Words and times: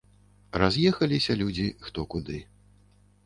Раз'ехаліся 0.61 1.35
людзі, 1.41 1.65
хто 1.87 2.05
куды. 2.13 2.39